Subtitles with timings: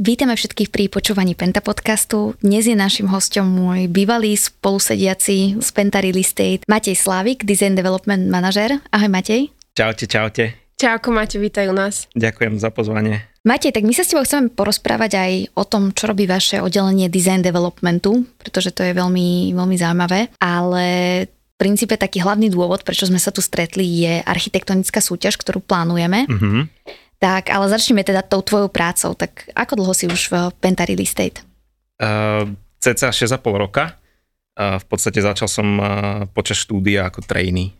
[0.00, 2.32] Vítame všetkých pri počúvaní Penta podcastu.
[2.40, 8.24] Dnes je našim hostom môj bývalý spolusediaci z Penta Real Estate Matej Slavik, Design Development
[8.32, 8.80] Manažer.
[8.96, 9.52] Ahoj Matej.
[9.76, 10.56] Čaute, čaute.
[10.80, 12.08] Čauko Matej, vítaj u nás.
[12.16, 13.28] Ďakujem za pozvanie.
[13.44, 17.12] Matej, tak my sa s tebou chceme porozprávať aj o tom, čo robí vaše oddelenie
[17.12, 20.86] Design Developmentu, pretože to je veľmi, veľmi zaujímavé, ale
[21.28, 26.24] v princípe taký hlavný dôvod, prečo sme sa tu stretli, je architektonická súťaž, ktorú plánujeme.
[26.24, 26.62] Mm-hmm.
[27.20, 29.12] Tak, ale začneme teda tou tvojou prácou.
[29.12, 31.44] Tak ako dlho si už v Penta Real Estate?
[32.00, 32.48] Uh,
[32.80, 34.00] cca 6,5 roka.
[34.56, 35.86] Uh, v podstate začal som uh,
[36.32, 37.76] počas štúdia ako trainee.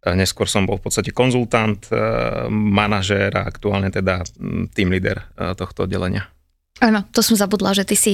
[0.00, 4.24] Uh, neskôr som bol v podstate konzultant, uh, manažér a aktuálne teda
[4.72, 6.32] team leader uh, tohto oddelenia.
[6.80, 8.12] Áno, to som zabudla, že ty si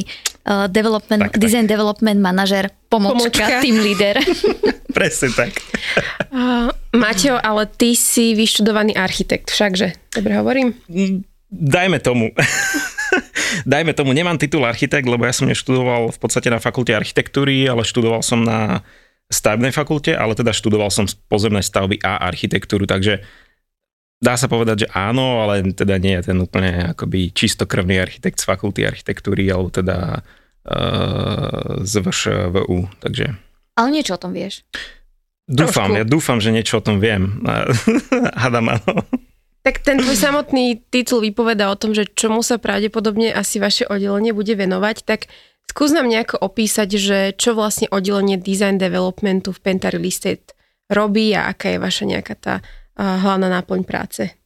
[0.49, 1.79] uh, development, tak, design tak.
[1.79, 3.63] development manažer, pomočka, pomočka.
[3.63, 4.19] team leader.
[4.97, 5.53] Presne tak.
[6.95, 10.15] Mateo, ale ty si vyštudovaný architekt, všakže?
[10.15, 10.79] Dobre hovorím?
[11.51, 12.31] Dajme tomu.
[13.75, 17.83] Dajme tomu, nemám titul architekt, lebo ja som neštudoval v podstate na fakulte architektúry, ale
[17.87, 18.83] študoval som na
[19.27, 23.23] stavebnej fakulte, ale teda študoval som pozemné stavby a architektúru, takže
[24.23, 28.47] dá sa povedať, že áno, ale teda nie je ten úplne akoby čistokrvný architekt z
[28.47, 33.35] fakulty architektúry, alebo teda uh, z VŠVU, takže
[33.75, 34.63] ale niečo o tom vieš.
[35.45, 36.01] Dúfam, Trošku.
[36.01, 37.45] ja dúfam, že niečo o tom viem.
[38.43, 39.05] Hadam áno.
[39.65, 44.37] Tak ten tvoj samotný titul vypoveda o tom, že čomu sa pravdepodobne asi vaše oddelenie
[44.37, 45.33] bude venovať, tak
[45.69, 50.53] skús nám nejako opísať, že čo vlastne oddelenie design developmentu v Penta Real Estate
[50.93, 52.55] robí a aká je vaša nejaká tá
[52.97, 54.37] hlavná náplň práce.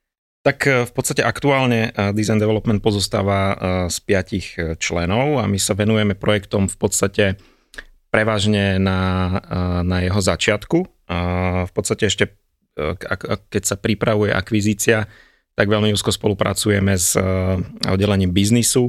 [0.47, 3.55] Tak e, v podstate aktuálne e, design development pozostáva e,
[3.93, 4.47] z piatich
[4.81, 7.25] členov a my sa venujeme projektom v podstate
[8.09, 9.01] prevažne na,
[9.85, 10.79] na jeho začiatku.
[11.69, 12.37] V podstate ešte,
[13.53, 15.09] keď sa pripravuje akvizícia,
[15.59, 17.19] tak veľmi úzko spolupracujeme s
[17.85, 18.89] oddelením biznisu,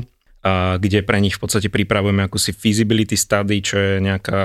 [0.80, 4.41] kde pre nich v podstate pripravujeme akúsi feasibility study, čo je nejaká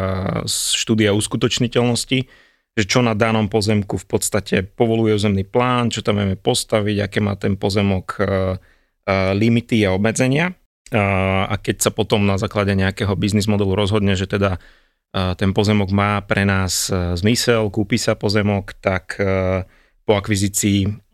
[0.48, 2.18] štúdia uskutočniteľnosti,
[2.74, 7.22] že čo na danom pozemku v podstate povoluje územný plán, čo tam vieme postaviť, aké
[7.22, 8.18] má ten pozemok
[9.38, 10.56] limity a obmedzenia
[10.92, 14.60] a keď sa potom na základe nejakého biznis modelu rozhodne, že teda
[15.14, 19.62] ten pozemok má pre nás e, zmysel, kúpi sa pozemok, tak e,
[20.02, 21.06] po akvizícii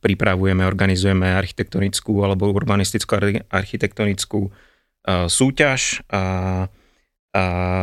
[0.00, 4.50] pripravujeme, organizujeme architektonickú alebo urbanistickú architektonickú e,
[5.26, 6.70] súťaž, a,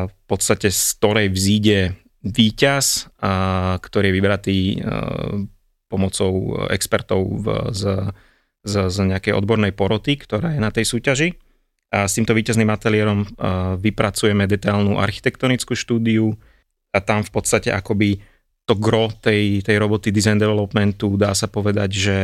[0.08, 1.80] v podstate z ktorej vzíde
[2.24, 4.60] víťaz, a, ktorý je vybratý
[5.88, 8.12] pomocou expertov z
[8.66, 11.36] z, z nejakej odbornej poroty, ktorá je na tej súťaži.
[11.88, 13.24] A s týmto víťazným ateliérom
[13.80, 16.36] vypracujeme detailnú architektonickú štúdiu
[16.92, 18.20] a tam v podstate akoby
[18.68, 22.18] to gro tej, tej roboty design developmentu dá sa povedať, že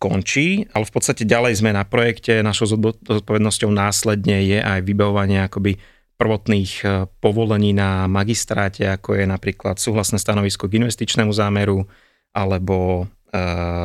[0.00, 5.76] končí, ale v podstate ďalej sme na projekte, našou zodpovednosťou následne je aj vybavovanie akoby
[6.16, 6.80] prvotných
[7.20, 11.84] povolení na magistráte, ako je napríklad súhlasné stanovisko k investičnému zámeru
[12.32, 13.04] alebo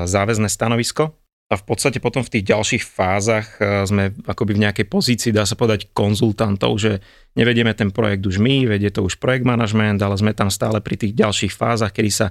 [0.07, 1.11] záväzné stanovisko.
[1.51, 5.43] A v podstate potom v tých ďalších fázach e, sme akoby v nejakej pozícii, dá
[5.43, 7.03] sa povedať, konzultantov, že
[7.35, 10.95] nevedieme ten projekt už my, vedie to už projekt management, ale sme tam stále pri
[10.95, 12.27] tých ďalších fázach, kedy sa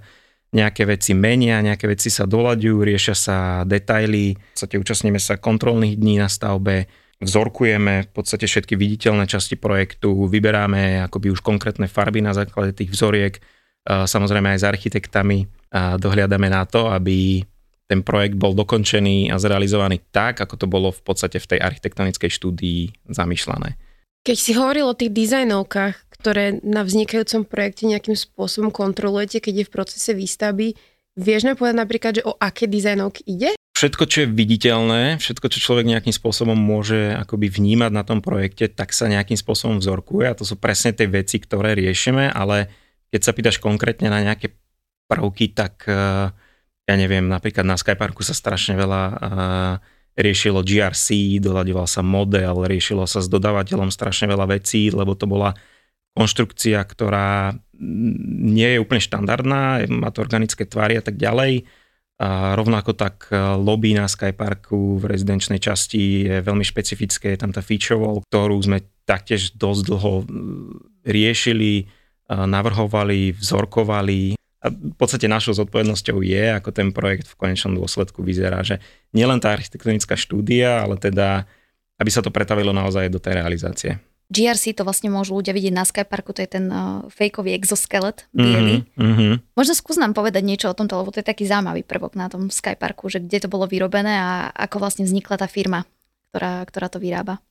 [0.56, 3.36] nejaké veci menia, nejaké veci sa doľaďujú, riešia sa
[3.68, 6.88] detaily, v podstate účastníme sa kontrolných dní na stavbe,
[7.20, 12.88] vzorkujeme v podstate všetky viditeľné časti projektu, vyberáme akoby už konkrétne farby na základe tých
[12.88, 13.40] vzoriek, e,
[13.84, 15.44] samozrejme aj s architektami
[15.76, 17.44] a dohliadame na to, aby
[17.90, 22.30] ten projekt bol dokončený a zrealizovaný tak, ako to bolo v podstate v tej architektonickej
[22.30, 23.74] štúdii zamýšľané.
[24.22, 29.66] Keď si hovoril o tých dizajnovkách, ktoré na vznikajúcom projekte nejakým spôsobom kontrolujete, keď je
[29.66, 30.78] v procese výstavby,
[31.18, 33.58] vieš nám povedať napríklad, že o aké dizajnovky ide?
[33.74, 38.68] Všetko, čo je viditeľné, všetko, čo človek nejakým spôsobom môže akoby vnímať na tom projekte,
[38.68, 42.68] tak sa nejakým spôsobom vzorkuje a to sú presne tie veci, ktoré riešime, ale
[43.08, 44.52] keď sa pýtaš konkrétne na nejaké
[45.08, 46.30] prvky, tak uh,
[46.90, 49.74] ja neviem, napríklad na Skyparku sa strašne veľa uh,
[50.18, 55.54] riešilo GRC, doľaďoval sa model, riešilo sa s dodávateľom strašne veľa vecí, lebo to bola
[56.18, 61.64] konštrukcia, ktorá nie je úplne štandardná, má to organické tvary a tak ďalej.
[62.20, 67.64] A rovnako tak lobby na Skyparku v rezidenčnej časti je veľmi špecifické, je tam tá
[67.64, 70.12] feature wall, ktorú sme taktiež dosť dlho
[71.08, 71.88] riešili,
[72.28, 78.60] navrhovali, vzorkovali, a v podstate našou zodpovednosťou je, ako ten projekt v konečnom dôsledku vyzerá,
[78.60, 78.76] že
[79.16, 81.48] nielen tá architektonická štúdia, ale teda,
[81.96, 83.92] aby sa to pretavilo naozaj do tej realizácie.
[84.30, 88.86] GRC to vlastne môžu ľudia vidieť na Skyparku, to je ten uh, fejkový exoskelet biely.
[88.94, 89.58] Mm-hmm.
[89.58, 92.46] Možno skús nám povedať niečo o tomto, lebo to je taký zaujímavý prvok na tom
[92.46, 95.82] Skyparku, že kde to bolo vyrobené a ako vlastne vznikla tá firma,
[96.30, 97.42] ktorá, ktorá to vyrába.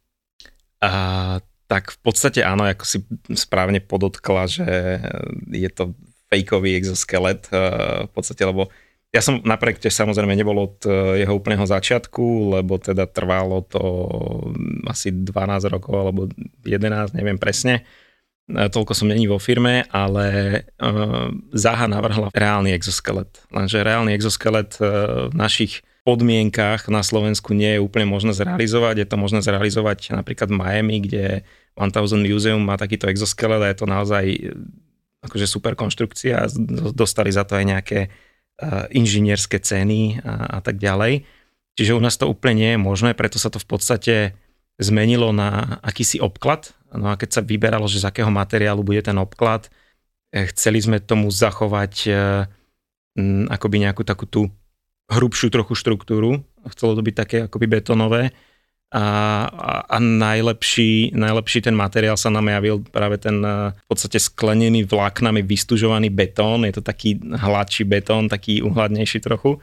[0.79, 3.03] A, tak v podstate áno, ako si
[3.35, 5.03] správne podotkla, že
[5.51, 5.91] je to
[6.29, 8.69] fejkový exoskelet uh, v podstate, lebo
[9.09, 13.81] ja som na projekte samozrejme nebol od e, jeho úplného začiatku, lebo teda trvalo to
[14.85, 16.29] asi 12 rokov alebo
[16.61, 17.81] 11, neviem presne.
[18.45, 20.61] E, toľko som není vo firme, ale
[21.57, 23.49] Zaha navrhla reálny exoskelet.
[23.49, 29.01] Lenže reálny exoskelet v našich podmienkach na Slovensku nie je úplne možné zrealizovať.
[29.01, 31.41] Je to možné zrealizovať napríklad v Miami, kde
[31.81, 34.25] 1000 Museum má takýto exoskelet a je to naozaj
[35.25, 36.47] akože super konštrukcia.
[36.95, 37.99] Dostali za to aj nejaké
[38.59, 41.23] Eh, inžinierské ceny a, a tak ďalej.
[41.79, 44.15] Čiže u nás to úplne nie je možné, preto sa to v podstate
[44.75, 46.75] zmenilo na akýsi obklad.
[46.91, 49.71] No a keď sa vyberalo, že z akého materiálu bude ten obklad,
[50.35, 52.51] eh, chceli sme tomu zachovať eh,
[53.47, 54.51] akoby nejakú takú tú
[55.07, 56.43] hrubšiu trochu štruktúru.
[56.67, 58.35] Chcelo to byť také akoby betonové
[58.89, 59.05] a,
[59.45, 64.89] a, a najlepší, najlepší ten materiál sa nám javil práve ten e, v podstate sklenený
[64.89, 66.65] vláknami vystužovaný betón.
[66.65, 69.61] Je to taký hladší betón, taký uhladnejší trochu.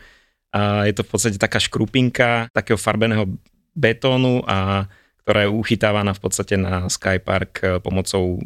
[0.55, 3.27] A je to v podstate taká škrupinka takého farbeného
[3.75, 4.87] betónu a
[5.27, 8.39] ktorá je uchytávaná v podstate na Skypark e, pomocou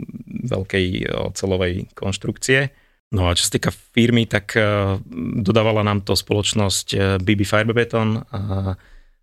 [0.48, 2.72] veľkej ocelovej konštrukcie.
[3.12, 4.96] No a čo sa týka firmy, tak e,
[5.44, 8.24] dodávala nám to spoločnosť BB Fiberbeton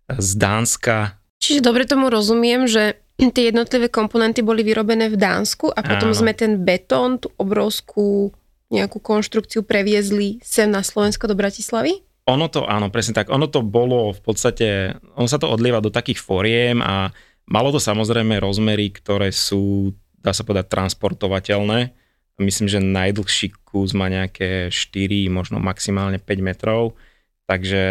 [0.08, 2.98] z Dánska, Čiže dobre tomu rozumiem, že
[3.34, 6.18] tie jednotlivé komponenty boli vyrobené v Dánsku a potom Áno.
[6.18, 8.34] sme ten betón, tú obrovskú
[8.68, 12.04] nejakú konštrukciu previezli sem na Slovensko do Bratislavy?
[12.28, 13.32] Ono to, áno, presne tak.
[13.32, 17.08] Ono to bolo v podstate, ono sa to odlieva do takých foriem a
[17.48, 21.96] malo to samozrejme rozmery, ktoré sú, dá sa povedať, transportovateľné.
[22.38, 27.00] Myslím, že najdlhší kus má nejaké 4, možno maximálne 5 metrov.
[27.48, 27.82] Takže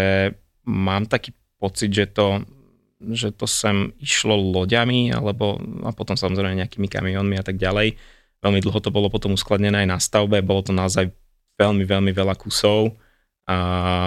[0.70, 2.46] mám taký pocit, že to
[2.98, 7.98] že to sem išlo loďami, alebo a potom samozrejme nejakými kamionmi a tak ďalej.
[8.42, 11.10] Veľmi dlho to bolo potom uskladnené aj na stavbe, bolo to naozaj
[11.58, 12.94] veľmi, veľmi veľa kusov
[13.48, 13.58] a,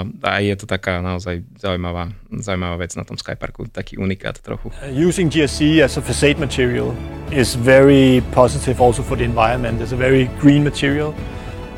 [0.05, 4.69] a je to taká naozaj zaujímavá, zaujímavá vec na tom Skyparku, taký unikát trochu.
[4.93, 6.93] Using GSC as a facade material
[7.33, 9.81] is very positive also for the environment.
[9.81, 11.17] It's a very green material.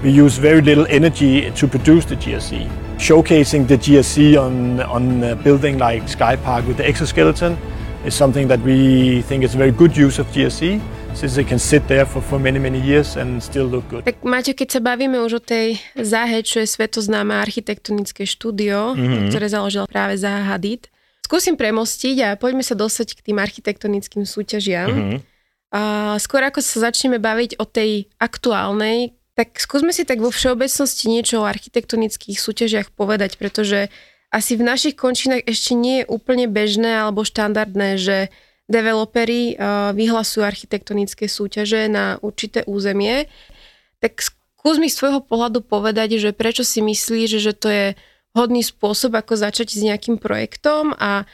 [0.02, 2.66] We use very little energy to produce the GSC.
[2.98, 7.56] Showcasing the GSC on, on a building like Sky Park with the exoskeleton
[8.04, 10.82] is something that we think is a very good use of GSC
[11.14, 14.02] since they can sit there for, for many, many years and still look good.
[14.02, 19.30] Tak Maťo, keď sa bavíme už o tej Zahe, čo je svetoznáme architektonické štúdio, mm-hmm.
[19.30, 20.90] ktoré založil práve Zaha Hadid,
[21.22, 24.90] skúsim premostiť a poďme sa dostať k tým architektonickým súťažiam.
[24.90, 25.18] Mm-hmm.
[25.72, 25.82] A
[26.18, 31.42] skôr ako sa začneme baviť o tej aktuálnej, tak skúsme si tak vo všeobecnosti niečo
[31.42, 33.90] o architektonických súťažiach povedať, pretože
[34.30, 38.30] asi v našich končinách ešte nie je úplne bežné alebo štandardné, že
[38.70, 43.26] developeri uh, vyhlasujú architektonické súťaže na určité územie.
[43.98, 47.86] Tak skús mi z tvojho pohľadu povedať, že prečo si myslíš, že to je
[48.38, 51.26] hodný spôsob, ako začať s nejakým projektom a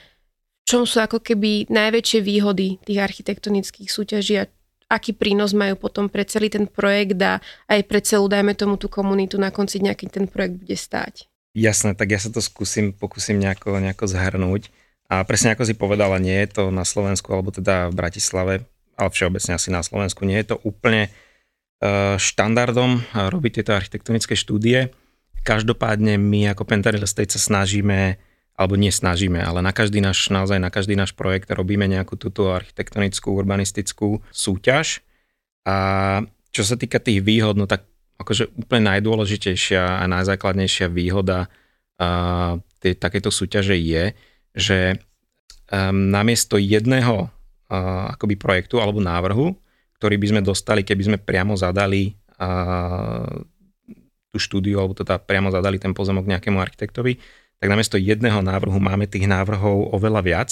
[0.65, 4.49] čom sú ako keby najväčšie výhody tých architektonických súťaží a
[4.89, 8.89] aký prínos majú potom pre celý ten projekt a aj pre celú, dajme tomu, tú
[8.89, 11.29] komunitu na konci dňa, keď ten projekt bude stáť.
[11.53, 14.73] Jasné, tak ja sa to skúsim, pokúsim nejako, nejako zhrnúť.
[15.09, 18.55] A presne ako si povedala, nie je to na Slovensku, alebo teda v Bratislave,
[18.97, 24.93] ale všeobecne asi na Slovensku, nie je to úplne uh, štandardom robiť tieto architektonické štúdie.
[25.45, 28.21] Každopádne my ako Pentaril Estate sa snažíme
[28.59, 33.31] alebo nesnažíme, ale na každý náš, naozaj na každý náš projekt robíme nejakú túto architektonickú,
[33.39, 35.07] urbanistickú súťaž.
[35.63, 37.87] A čo sa týka tých výhod, no tak
[38.19, 44.11] akože úplne najdôležitejšia a najzákladnejšia výhoda uh, tej, takéto súťaže je,
[44.59, 44.99] že
[45.71, 49.55] um, namiesto jedného uh, akoby projektu alebo návrhu,
[50.03, 53.39] ktorý by sme dostali, keby sme priamo zadali uh,
[54.35, 57.23] tú štúdiu alebo teda priamo zadali ten pozemok nejakému architektovi,
[57.59, 60.51] tak namiesto jedného návrhu máme tých návrhov oveľa viac.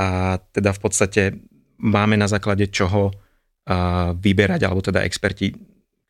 [0.00, 1.22] A teda v podstate
[1.76, 3.12] máme na základe čoho
[4.16, 5.52] vyberať, alebo teda experti,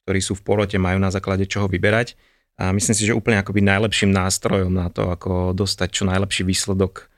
[0.07, 2.15] ktorí sú v porote, majú na základe čoho vyberať.
[2.61, 7.09] A myslím si, že úplne akoby najlepším nástrojom na to, ako dostať čo najlepší výsledok,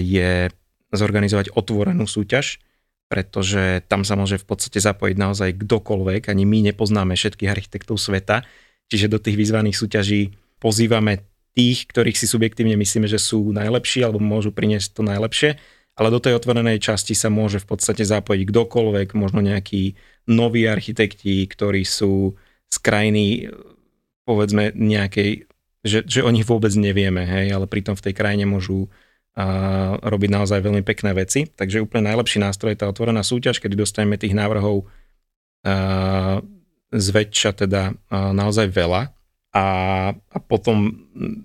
[0.00, 0.48] je
[0.94, 2.62] zorganizovať otvorenú súťaž,
[3.06, 8.42] pretože tam sa môže v podstate zapojiť naozaj kdokoľvek, ani my nepoznáme všetkých architektov sveta,
[8.90, 10.20] čiže do tých vyzvaných súťaží
[10.58, 11.22] pozývame
[11.56, 15.56] tých, ktorých si subjektívne myslíme, že sú najlepší alebo môžu priniesť to najlepšie
[15.96, 19.96] ale do tej otvorenej časti sa môže v podstate zapojiť kdokoľvek, možno nejakí
[20.28, 22.36] noví architekti, ktorí sú
[22.68, 23.48] z krajiny,
[24.28, 25.48] povedzme, nejakej,
[25.80, 28.92] že, že o nich vôbec nevieme, hej, ale pritom v tej krajine môžu
[29.36, 31.44] a robiť naozaj veľmi pekné veci.
[31.44, 34.88] Takže úplne najlepší nástroj je tá otvorená súťaž, kedy dostaneme tých návrhov
[35.60, 36.40] a,
[36.88, 39.12] zväčša teda a, naozaj veľa
[39.56, 39.64] a,
[40.12, 40.92] a potom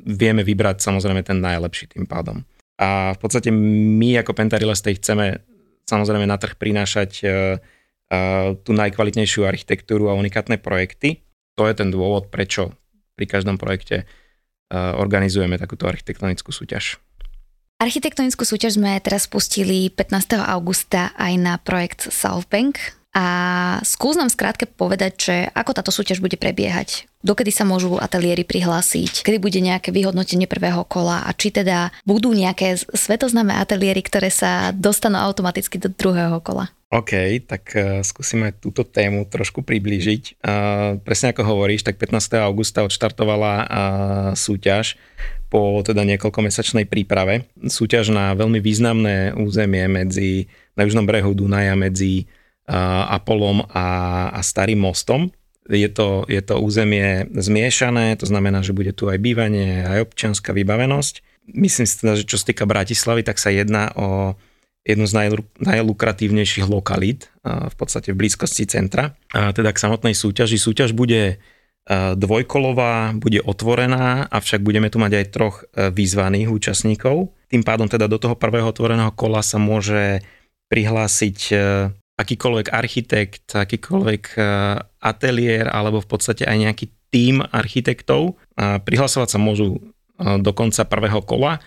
[0.03, 2.43] vieme vybrať samozrejme ten najlepší tým pádom.
[2.75, 5.39] A v podstate my ako Pentarilest chceme
[5.87, 11.23] samozrejme na trh prinášať uh, uh, tú najkvalitnejšiu architektúru a unikátne projekty.
[11.55, 12.75] To je ten dôvod, prečo
[13.15, 16.99] pri každom projekte uh, organizujeme takúto architektonickú súťaž.
[17.81, 20.37] Architektonickú súťaž sme teraz spustili 15.
[20.37, 22.77] augusta aj na projekt Southbank,
[23.11, 23.27] a
[23.83, 27.11] skús nám skrátke povedať, že ako táto súťaž bude prebiehať.
[27.21, 32.31] Dokedy sa môžu ateliéry prihlásiť, kedy bude nejaké vyhodnotenie prvého kola a či teda budú
[32.31, 36.71] nejaké svetoznáme ateliéry, ktoré sa dostanú automaticky do druhého kola.
[36.91, 40.43] OK, tak uh, skúsime túto tému trošku priblížiť.
[40.43, 42.35] Uh, presne ako hovoríš, tak 15.
[42.43, 43.67] augusta odštartovala uh,
[44.35, 44.99] súťaž
[45.47, 47.47] po teda niekoľkomesačnej príprave.
[47.63, 52.27] Súťaž na veľmi významné územie medzi, na južnom brehu Dunaja medzi
[52.67, 53.87] Apolom a,
[54.33, 55.33] a Starým mostom.
[55.69, 60.51] Je to, je to územie zmiešané, to znamená, že bude tu aj bývanie, aj občianská
[60.51, 61.45] vybavenosť.
[61.53, 64.35] Myslím si teda, že čo sa týka Bratislavy, tak sa jedná o
[64.81, 69.13] jednu z najl- najlukratívnejších lokalít v podstate v blízkosti centra.
[69.29, 70.57] A teda k samotnej súťaži.
[70.57, 71.37] Súťaž bude
[72.17, 77.33] dvojkolová, bude otvorená, avšak budeme tu mať aj troch vyzvaných účastníkov.
[77.49, 80.25] Tým pádom teda do toho prvého otvoreného kola sa môže
[80.69, 81.37] prihlásiť
[82.21, 84.41] akýkoľvek architekt, akýkoľvek e,
[85.01, 88.39] ateliér alebo v podstate aj nejaký tím architektov.
[88.55, 89.79] Prihlasovať sa môžu e,
[90.39, 91.57] do konca prvého kola.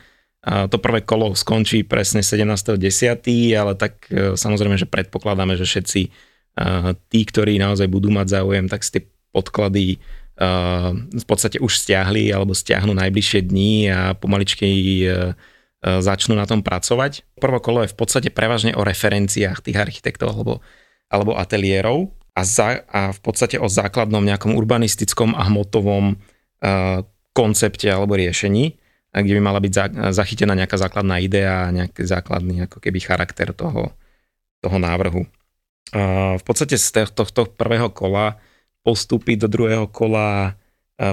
[0.45, 2.77] To prvé kolo skončí presne 17.10.,
[3.57, 6.03] ale tak e, samozrejme, že predpokladáme, že všetci
[7.11, 9.03] tí, ktorí naozaj budú mať záujem, tak si tie
[9.35, 9.99] podklady
[11.11, 14.71] v podstate už stiahli alebo stiahnu najbližšie dní a pomaličky
[15.07, 15.35] E,
[15.85, 17.37] začnú na tom pracovať.
[17.37, 20.65] Prvé kolo je v podstate prevažne o referenciách tých architektov alebo,
[21.13, 27.05] alebo ateliérov a, za, a v podstate o základnom nejakom urbanistickom a hmotovom uh,
[27.37, 28.81] koncepte alebo riešení,
[29.13, 29.85] kde by mala byť za,
[30.25, 33.93] zachytená nejaká základná idea, nejaký základný ako keby charakter toho,
[34.65, 35.29] toho návrhu.
[35.93, 38.41] Uh, v podstate z tohto prvého kola
[38.81, 40.57] postupy do druhého kola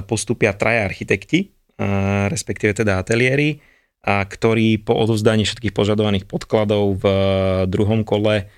[0.06, 1.50] postupia traja architekti,
[2.30, 3.58] respektíve teda ateliéry,
[4.02, 7.04] a ktorí po odovzdaní všetkých požadovaných podkladov v
[7.70, 8.50] druhom kole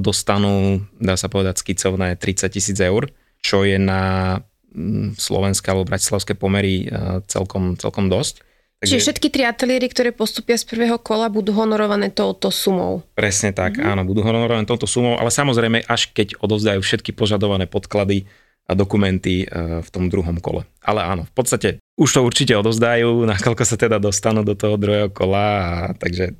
[0.00, 3.12] dostanú, dá sa povedať, skicovné 30 tisíc eur,
[3.44, 4.40] čo je na
[4.72, 6.88] mm, slovenské alebo bratislavské pomery
[7.28, 8.48] celkom, celkom dosť.
[8.78, 8.94] Takže...
[8.94, 13.02] Čiže všetky tri ateliéry, ktoré postupia z prvého kola, budú honorované touto sumou.
[13.18, 13.90] Presne tak, mm-hmm.
[13.90, 18.30] áno, budú honorované touto sumou, ale samozrejme až keď odovzdajú všetky požadované podklady
[18.76, 20.68] dokumenty e, v tom druhom kole.
[20.84, 25.08] Ale áno, v podstate už to určite odozdajú, nakoľko sa teda dostanú do toho druhého
[25.08, 26.36] kola, a takže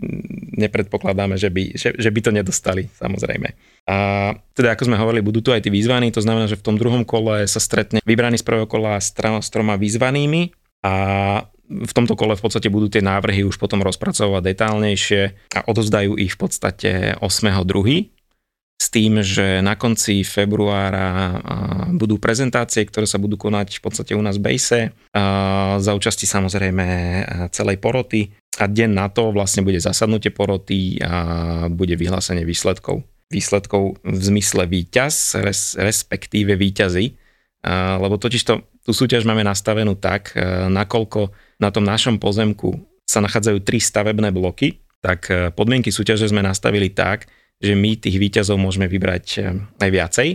[0.58, 3.49] nepredpokladáme, že by, že, že by to nedostali, samozrejme.
[3.88, 3.97] A
[4.52, 7.08] teda ako sme hovorili, budú tu aj tí výzvaní, to znamená, že v tom druhom
[7.08, 10.52] kole sa stretne vybraný z prvého kola s, s troma výzvanými
[10.85, 10.94] a
[11.68, 16.32] v tomto kole v podstate budú tie návrhy už potom rozpracovať detálnejšie a odozdajú ich
[16.32, 18.17] v podstate 8.2
[18.78, 21.42] s tým, že na konci februára
[21.90, 24.80] budú prezentácie, ktoré sa budú konať v podstate u nás v Bejse
[25.82, 26.87] za účasti samozrejme
[27.50, 28.30] celej poroty
[28.62, 33.02] a deň na to vlastne bude zasadnutie poroty a bude vyhlásenie výsledkov.
[33.28, 37.18] Výsledkov v zmysle víťaz, res, respektíve výťazy,
[37.99, 40.32] lebo totižto tú súťaž máme nastavenú tak,
[40.70, 46.88] nakoľko na tom našom pozemku sa nachádzajú tri stavebné bloky, tak podmienky súťaže sme nastavili
[46.94, 49.42] tak, že my tých výťazov môžeme vybrať eh,
[49.82, 50.28] aj viacej.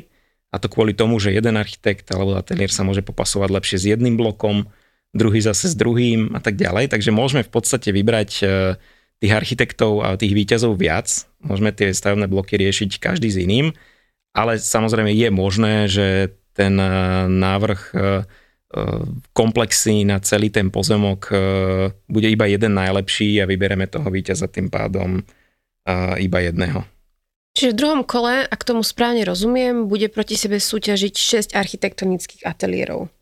[0.53, 4.13] A to kvôli tomu, že jeden architekt alebo ateliér sa môže popasovať lepšie s jedným
[4.21, 4.69] blokom,
[5.09, 6.93] druhý zase s druhým a tak ďalej.
[6.93, 8.49] Takže môžeme v podstate vybrať eh,
[9.23, 11.09] tých architektov a tých výťazov viac.
[11.41, 13.71] Môžeme tie stavebné bloky riešiť každý s iným,
[14.35, 16.91] ale samozrejme je možné, že ten eh,
[17.31, 17.81] návrh
[19.37, 21.29] komplexný na celý ten pozemok
[22.09, 25.21] bude iba jeden najlepší a vybereme toho víťaza tým pádom
[26.17, 26.81] iba jedného.
[27.53, 33.13] Čiže v druhom kole, ak tomu správne rozumiem, bude proti sebe súťažiť 6 architektonických ateliérov.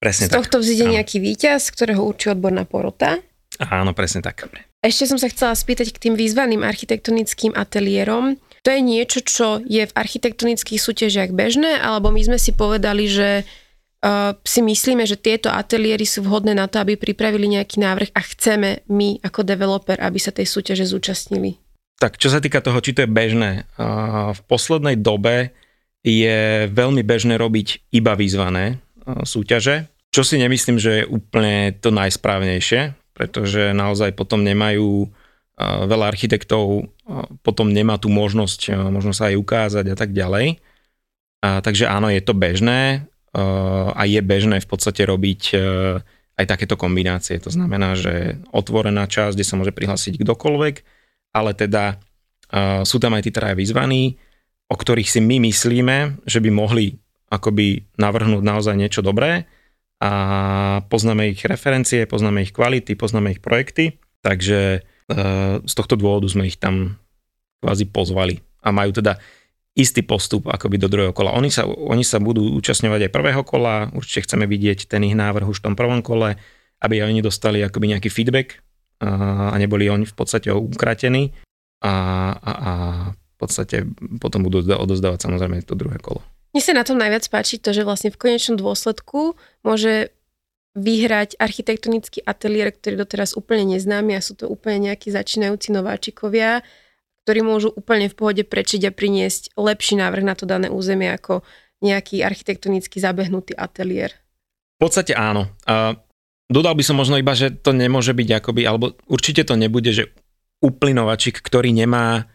[0.00, 3.20] Presne Z tohto vzíde nejaký víťaz, ktorého určí odborná porota.
[3.60, 4.48] Áno, presne tak.
[4.84, 8.36] Ešte som sa chcela spýtať k tým výzvaným architektonickým ateliérom.
[8.64, 13.44] To je niečo, čo je v architektonických súťažiach bežné, alebo my sme si povedali, že
[13.44, 18.20] uh, si myslíme, že tieto ateliéry sú vhodné na to, aby pripravili nejaký návrh a
[18.24, 21.63] chceme my ako developer, aby sa tej súťaže zúčastnili.
[22.02, 23.70] Tak čo sa týka toho, či to je bežné,
[24.34, 25.54] v poslednej dobe
[26.04, 28.82] je veľmi bežné robiť iba výzvané
[29.24, 35.08] súťaže, čo si nemyslím, že je úplne to najsprávnejšie, pretože naozaj potom nemajú
[35.60, 36.90] veľa architektov,
[37.46, 40.58] potom nemá tú možnosť možno sa aj ukázať a tak ďalej.
[41.40, 43.06] Takže áno, je to bežné
[43.94, 45.42] a je bežné v podstate robiť
[46.34, 47.38] aj takéto kombinácie.
[47.38, 50.74] To znamená, že otvorená časť, kde sa môže prihlásiť kdokoľvek,
[51.34, 51.98] ale teda
[52.86, 54.14] sú tam aj tí traja vyzvaní,
[54.70, 56.96] o ktorých si my myslíme, že by mohli
[57.28, 59.50] akoby navrhnúť naozaj niečo dobré.
[59.98, 64.80] A poznáme ich referencie, poznáme ich kvality, poznáme ich projekty, takže e,
[65.64, 67.00] z tohto dôvodu sme ich tam
[67.64, 68.44] kvázi pozvali.
[68.60, 69.16] A majú teda
[69.74, 71.34] istý postup akoby do druhého kola.
[71.34, 75.48] Oni sa, oni sa budú účastňovať aj prvého kola, určite chceme vidieť ten ich návrh
[75.48, 76.36] už v tom prvom kole,
[76.84, 78.60] aby oni dostali akoby nejaký feedback
[79.04, 81.30] a neboli oni v podstate ukratení
[81.84, 81.94] a,
[82.34, 82.72] a, a
[83.12, 83.84] v podstate
[84.18, 86.24] potom budú odozdávať samozrejme to druhé kolo.
[86.54, 89.34] Mne sa na tom najviac páči to, že vlastne v konečnom dôsledku
[89.66, 90.14] môže
[90.74, 96.66] vyhrať architektonický ateliér, ktorý doteraz úplne neznámy a sú to úplne nejakí začínajúci nováčikovia,
[97.26, 101.46] ktorí môžu úplne v pohode prečiť a priniesť lepší návrh na to dané územie ako
[101.82, 104.14] nejaký architektonicky zabehnutý ateliér.
[104.78, 105.50] V podstate áno.
[105.66, 105.94] A
[106.48, 110.12] dodal by som možno iba, že to nemôže byť akoby, alebo určite to nebude, že
[110.60, 112.28] úplný nováčik, ktorý nemá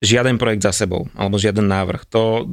[0.00, 2.08] žiaden projekt za sebou, alebo žiaden návrh.
[2.12, 2.44] To,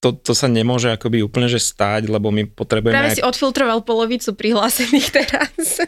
[0.00, 2.96] to, to sa nemôže akoby úplne že stáť, lebo my potrebujeme...
[2.96, 3.18] Práve aj...
[3.20, 5.80] si odfiltroval polovicu prihlásených teraz.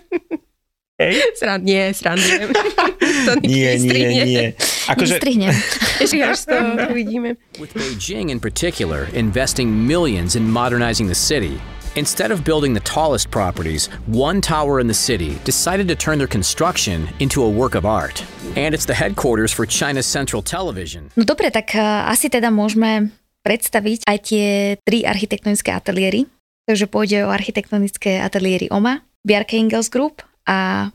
[0.96, 1.20] Hej?
[1.36, 2.48] Srand, nie, srandujem.
[3.28, 4.44] to nie, nie, nie.
[4.88, 5.20] Akože...
[6.04, 6.56] Ešte až to
[6.88, 7.36] uvidíme.
[7.60, 11.60] With Beijing in particular investing millions in modernizing the city,
[11.96, 16.28] Instead of building the tallest properties, one tower in the city decided to turn their
[16.28, 18.22] construction into a work of art.
[18.52, 21.08] And it's the headquarters for China's Central Television.
[21.16, 26.28] No dobre, tak uh, asi teda môžeme predstaviť aj tie tri architektonické ateliéry.
[26.68, 30.92] Takže pôjde o architektonické ateliéry OMA, Bjarke Ingels Group a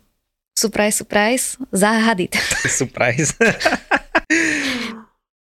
[0.53, 2.37] surprise, surprise, Zaha Hadid.
[2.69, 3.33] surprise.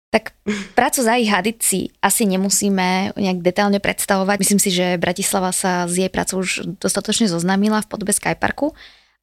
[0.07, 0.31] Tak
[0.71, 1.27] prácu za ich
[1.59, 4.39] si asi nemusíme nejak detálne predstavovať.
[4.39, 8.71] Myslím si, že Bratislava sa s jej prácou už dostatočne zoznámila v podobe Skyparku,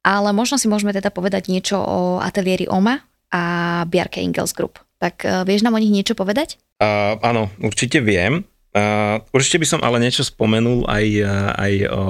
[0.05, 3.01] ale možno si môžeme teda povedať niečo o ateliéri OMA
[3.33, 3.43] a
[3.89, 4.77] Bjarke Ingels Group.
[5.01, 6.61] Tak uh, vieš nám o nich niečo povedať?
[6.77, 8.45] Uh, áno, určite viem.
[8.75, 12.03] Uh, určite by som ale niečo spomenul aj, uh, aj o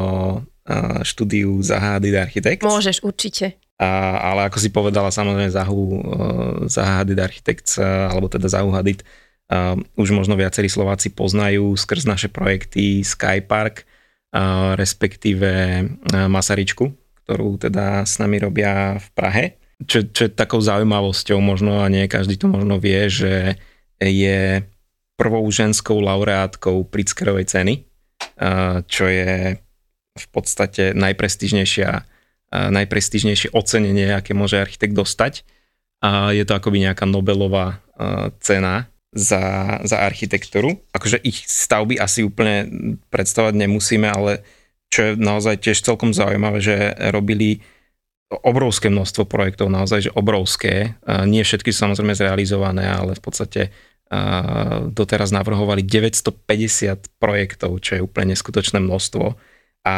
[0.44, 2.66] uh, štúdiu Zaha Hadid Architects.
[2.66, 3.56] Môžeš, určite.
[3.76, 3.90] A,
[4.32, 6.00] ale ako si povedala, samozrejme Zahu, uh,
[6.72, 9.04] Zaha Architects, uh, alebo teda Zahu Hadid,
[9.52, 13.84] uh, už možno viacerí Slováci poznajú skrz naše projekty Skypark,
[14.76, 15.48] respektíve
[16.12, 16.92] Masaryčku,
[17.24, 19.46] ktorú teda s nami robia v Prahe.
[19.80, 23.56] Čo, čo je takou zaujímavosťou možno, a nie každý to možno vie, že
[23.96, 24.60] je
[25.16, 27.74] prvou ženskou laureátkou Pritzkerovej ceny,
[28.92, 29.56] čo je
[30.20, 32.04] v podstate najprestížnejšia
[32.74, 35.48] najprestížnejšie ocenenie, aké môže architekt dostať.
[36.04, 37.82] A je to akoby nejaká Nobelová
[38.44, 40.84] cena za, za architektúru.
[40.92, 42.68] Akože ich stavby asi úplne
[43.10, 44.44] predstavať nemusíme, ale
[44.92, 46.76] čo je naozaj tiež celkom zaujímavé, že
[47.16, 47.64] robili
[48.30, 51.00] obrovské množstvo projektov, naozaj, že obrovské.
[51.08, 53.62] Nie všetky sú samozrejme zrealizované, ale v podstate
[54.94, 59.34] doteraz navrhovali 950 projektov, čo je úplne neskutočné množstvo
[59.86, 59.98] a,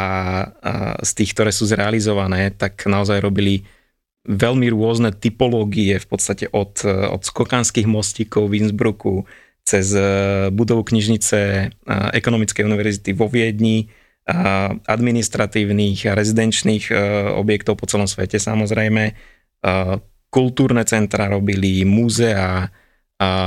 [1.00, 3.64] z tých, ktoré sú zrealizované, tak naozaj robili
[4.28, 9.24] veľmi rôzne typológie v podstate od, od skokanských mostíkov v Innsbrucku
[9.68, 10.00] cez e,
[10.48, 11.64] budovu knižnice e,
[12.16, 13.88] Ekonomickej univerzity vo Viedni,
[14.84, 16.94] administratívnych a rezidenčných e,
[17.32, 19.16] objektov po celom svete samozrejme.
[20.28, 22.68] Kultúrne centra robili, múzea,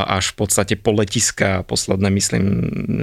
[0.10, 2.45] až v podstate po letiska, posledné myslím,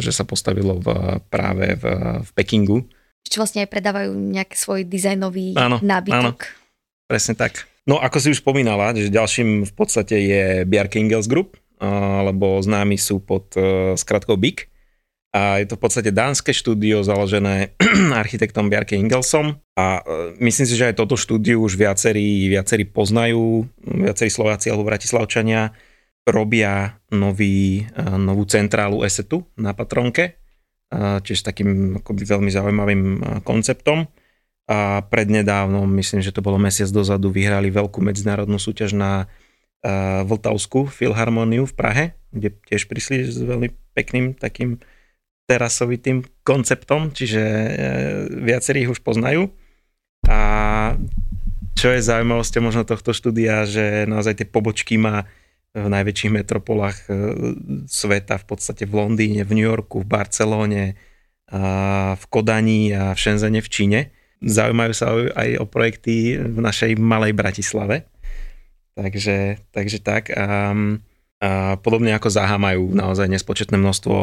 [0.03, 0.87] že sa postavilo v,
[1.31, 1.85] práve v,
[2.27, 2.91] v Pekingu
[3.27, 6.39] či vlastne aj predávajú nejaký svoj dizajnový áno, nábytok.
[6.39, 7.67] Áno, presne tak.
[7.89, 12.99] No ako si už spomínala, že ďalším v podstate je Bjarke Ingels Group, alebo známi
[12.99, 14.67] sú pod uh, skratkou BIG.
[15.29, 17.77] A je to v podstate dánske štúdio založené
[18.25, 23.69] architektom Bjarke Ingelsom a uh, myslím si, že aj toto štúdio už viacerí, viacerí poznajú,
[23.85, 25.77] viacerí Slováci alebo Bratislavčania
[26.25, 30.38] robia nový, uh, novú centrálu ESETu na Patronke,
[30.93, 33.03] tiež takým akoby veľmi zaujímavým
[33.45, 34.09] konceptom.
[34.69, 39.25] A prednedávnom, myslím, že to bolo mesiac dozadu, vyhrali veľkú medzinárodnú súťaž na
[40.29, 44.83] Vltavskú filharmóniu v Prahe, kde tiež prišli s veľmi pekným takým
[45.49, 47.71] terasovitým konceptom, čiže e,
[48.45, 49.49] viacerí ich už poznajú.
[50.29, 50.39] A
[51.73, 55.25] čo je zaujímavosťou možno tohto štúdia, že naozaj tie pobočky má
[55.77, 57.13] v najväčších metropolách e,
[57.85, 60.97] sveta, v podstate v Londýne, v New Yorku, v Barcelóne,
[62.15, 64.01] v Kodani a v Šenzene v Číne.
[64.45, 68.07] Zaujímajú sa aj o projekty v našej malej Bratislave.
[68.95, 70.29] Takže, takže tak.
[70.31, 70.75] A,
[71.41, 71.51] a
[71.81, 74.17] podobne ako Zaha majú naozaj nespočetné množstvo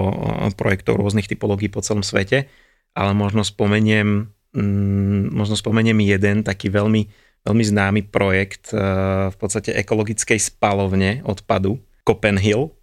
[0.53, 2.45] projektov rôznych typológií po celom svete,
[2.93, 7.09] ale možno spomeniem, mm, možno spomeniem jeden taký veľmi
[7.45, 8.81] veľmi známy projekt eh,
[9.29, 12.73] v podstate ekologickej spalovne odpadu Copenhill.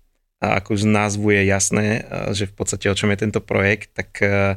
[0.42, 3.42] A ako už z názvu je jasné, eh, že v podstate o čom je tento
[3.42, 4.54] projekt, tak eh,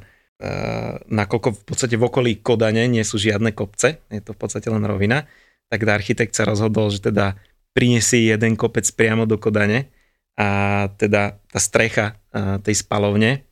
[1.09, 4.83] nakoľko v podstate v okolí Kodane nie sú žiadne kopce, je to v podstate len
[4.83, 5.23] rovina,
[5.71, 7.39] tak architekt sa rozhodol, že teda
[7.71, 9.87] prinesie jeden kopec priamo do Kodane
[10.35, 12.19] a teda tá strecha
[12.67, 13.47] tej spalovne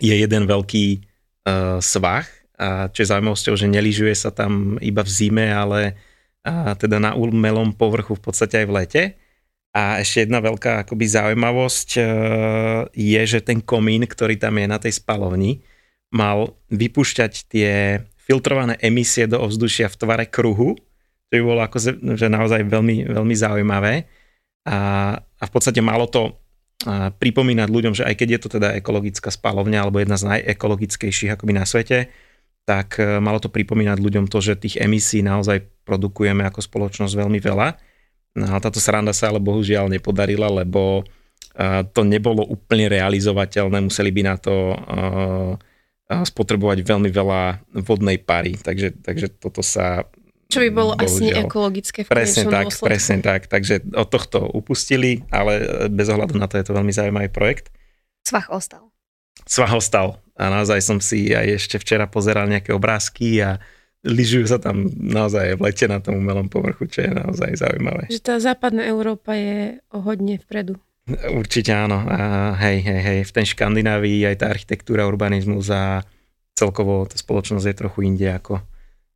[0.00, 1.04] je jeden veľký
[1.84, 2.24] svah
[2.60, 5.96] a čo je zaujímavosťou, že neližuje sa tam iba v zime, ale
[6.44, 9.02] a teda na umelom povrchu v podstate aj v lete.
[9.70, 12.02] A ešte jedna veľká akoby zaujímavosť e,
[12.90, 15.62] je, že ten komín, ktorý tam je na tej spalovni,
[16.10, 20.74] mal vypúšťať tie filtrované emisie do ovzdušia v tvare kruhu,
[21.30, 21.76] čo by bolo ako,
[22.18, 24.10] že naozaj veľmi, veľmi zaujímavé.
[24.66, 24.78] A,
[25.16, 26.34] a v podstate malo to
[27.20, 31.52] pripomínať ľuďom, že aj keď je to teda ekologická spalovňa alebo jedna z najekologickejších akoby
[31.52, 32.08] na svete,
[32.64, 37.40] tak e, malo to pripomínať ľuďom to, že tých emisí naozaj produkujeme ako spoločnosť veľmi
[37.42, 37.68] veľa.
[38.38, 44.10] No, ale táto sranda sa ale bohužiaľ nepodarila, lebo e, to nebolo úplne realizovateľné, museli
[44.14, 44.76] by na to e,
[46.10, 47.42] spotrebovať veľmi veľa
[47.86, 50.06] vodnej pary, takže, takže toto sa
[50.50, 52.86] čo by bolo bohužiaľ, asi neekologické v Presne tak, dôsledku.
[52.90, 53.46] presne tak.
[53.46, 57.70] Takže od tohto upustili, ale bez ohľadu na to je to veľmi zaujímavý projekt.
[58.26, 58.89] Svach ostal.
[59.46, 63.60] Svach ostal a naozaj som si aj ešte včera pozeral nejaké obrázky a
[64.00, 68.08] lyžujú sa tam naozaj v lete na tom umelom povrchu, čo je naozaj zaujímavé.
[68.08, 70.80] Že tá západná Európa je o hodne vpredu.
[71.10, 72.06] Určite áno.
[72.08, 73.18] A hej, hej, hej.
[73.28, 76.00] V ten Škandinávii aj tá architektúra, urbanizmus a
[76.56, 78.62] celkovo tá spoločnosť je trochu inde ako,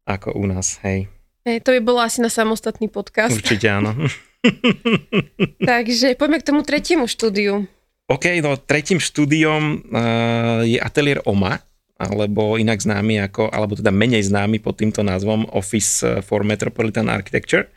[0.04, 0.80] ako u nás.
[0.84, 1.08] Hej.
[1.44, 3.36] Hej, to by bolo asi na samostatný podcast.
[3.36, 3.92] Určite áno.
[5.70, 7.68] Takže poďme k tomu tretiemu štúdiu.
[8.04, 11.56] OK, no tretím štúdiom uh, je ateliér OMA,
[11.96, 17.70] alebo inak známy ako, alebo teda menej známy pod týmto názvom Office for Metropolitan Architecture.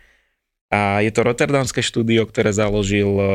[0.68, 3.32] A je to rotterdamské štúdio, ktoré založil uh, uh,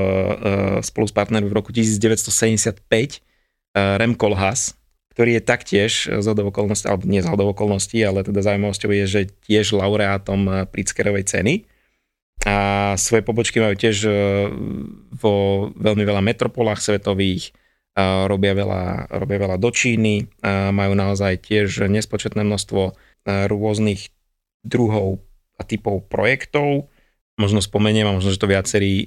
[0.84, 4.76] spolu s partnermi v roku 1975 uh, Rem Koolhaas,
[5.16, 9.80] ktorý je taktiež z okolností, alebo nie z okolností, ale teda zaujímavosťou je, že tiež
[9.80, 11.71] laureátom Pritzkerovej ceny
[12.42, 14.10] a svoje pobočky majú tiež e,
[15.14, 15.34] vo
[15.78, 17.54] veľmi veľa metropolách svetových,
[18.26, 20.24] robia veľa, robia veľa do Číny,
[20.72, 22.92] majú naozaj tiež nespočetné množstvo e,
[23.46, 24.10] rôznych
[24.64, 25.20] druhov
[25.60, 26.88] a typov projektov.
[27.36, 29.06] Možno spomeniem, a možno, že to viacerí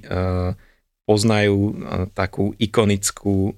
[1.06, 1.86] poznajú
[2.18, 3.54] takú ikonickú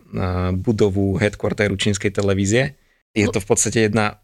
[0.60, 2.76] budovu headquarteru čínskej televízie.
[3.16, 4.20] Je to v podstate jedna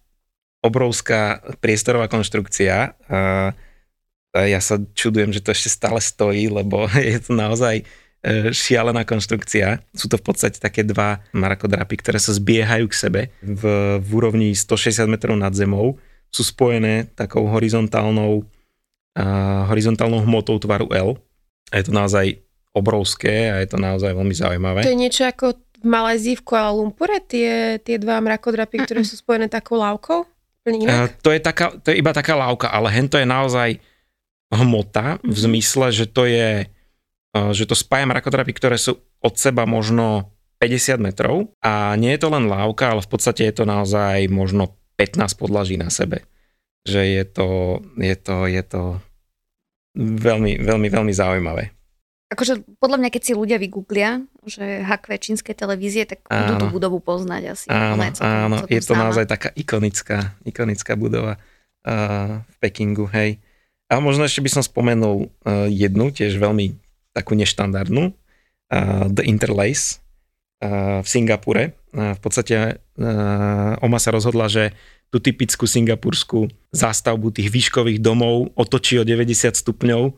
[0.60, 2.92] obrovská priestorová konštrukcia,
[4.34, 7.84] ja sa čudujem, že to ešte stále stojí, lebo je to naozaj e,
[8.50, 9.78] šialená konštrukcia.
[9.94, 13.62] Sú to v podstate také dva marakodrapy, ktoré sa zbiehajú k sebe v,
[14.02, 16.02] v úrovni 160 metrov nad zemou.
[16.34, 21.14] Sú spojené takou horizontálnou, uh, horizontálnou hmotou tvaru L.
[21.70, 22.42] A je to naozaj
[22.74, 24.82] obrovské a je to naozaj veľmi zaujímavé.
[24.82, 29.14] To je niečo ako v Malézii v Kuala Lumpure, tie, tie dva mrakodrapy, ktoré sú
[29.14, 30.26] spojené takou lávkou?
[30.66, 33.78] Uh, to, je taká, to je iba taká lávka, ale hento je naozaj
[34.52, 35.42] hmota v mhm.
[35.48, 36.68] zmysle, že to je,
[37.32, 42.28] že to spája mrakodrapy, ktoré sú od seba možno 50 metrov a nie je to
[42.32, 46.24] len lávka, ale v podstate je to naozaj možno 15 podlaží na sebe.
[46.84, 47.48] Že je to,
[47.96, 48.82] je to, je to
[49.96, 51.74] veľmi, veľmi, veľmi zaujímavé.
[52.32, 56.40] Akože podľa mňa, keď si ľudia vygooglia, že hakve čínske televízie, tak áno.
[56.40, 57.66] budú tú budovu poznať asi.
[57.68, 63.38] Áno, celkom, áno celkom je to naozaj taká ikonická, ikonická budova uh, v Pekingu, hej.
[63.94, 66.74] A možno ešte by som spomenul uh, jednu, tiež veľmi
[67.14, 70.02] takú neštandardnú, uh, The Interlace
[70.58, 71.78] uh, v Singapure.
[71.94, 72.82] V podstate
[73.78, 74.74] Oma sa rozhodla, že
[75.14, 80.10] tú typickú singapurskú zástavbu tých výškových domov otočí o 90 stupňov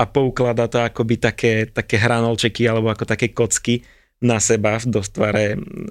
[0.00, 3.84] a poukladá to akoby také, také hranolčeky alebo ako také kocky
[4.24, 5.46] na seba v, tvare,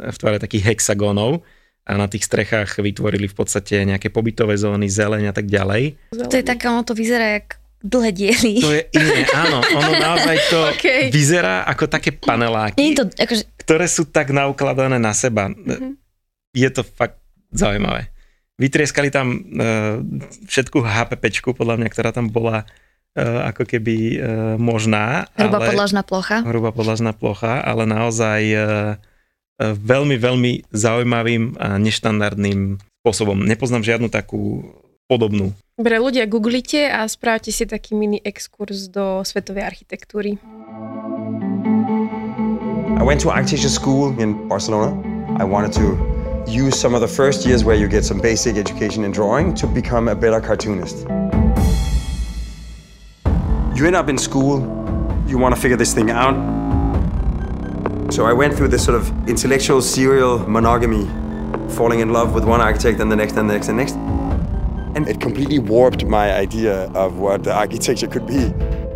[0.10, 1.46] v tvare takých hexagónov
[1.88, 5.96] a na tých strechách vytvorili v podstate nejaké pobytové zóny, zeleň a tak ďalej.
[6.12, 8.54] To je také, ono to vyzerá jak dlhé diely.
[8.60, 9.64] To je iné, áno.
[9.64, 11.08] Ono naozaj to okay.
[11.08, 13.44] vyzerá ako také paneláky, Nie to, akože...
[13.64, 15.48] ktoré sú tak naukladané na seba.
[15.48, 15.96] Mm-hmm.
[16.52, 17.16] Je to fakt
[17.56, 18.12] zaujímavé.
[18.60, 20.02] Vytrieskali tam uh,
[20.50, 22.68] všetku HPPčku, podľa mňa, ktorá tam bola
[23.18, 24.22] ako keby
[24.62, 25.26] možná.
[25.34, 26.46] Hruba ale, podlažná plocha.
[26.46, 28.42] Hruba podlažná plocha, ale naozaj
[29.60, 33.42] veľmi, veľmi zaujímavým a neštandardným spôsobom.
[33.42, 34.74] Nepoznám žiadnu takú
[35.08, 35.56] podobnú.
[35.78, 40.42] Dobre, ľudia, googlite a správte si taký mini exkurs do svetovej architektúry.
[42.98, 44.98] I went to architecture school in Barcelona.
[45.38, 45.94] I wanted to
[46.50, 49.68] use some of the first years where you get some basic education in drawing to
[49.70, 51.06] become a better cartoonist.
[53.78, 54.66] You end up in school,
[55.30, 56.34] you want to figure this thing out.
[58.08, 61.04] So I went through this sort of intellectual serial monogamy,
[61.76, 63.96] falling in love with one architect and the next and the next and the next.
[64.96, 68.48] And it completely warped my idea of what the architecture could be.